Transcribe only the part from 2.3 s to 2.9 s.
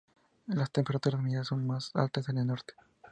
el norte.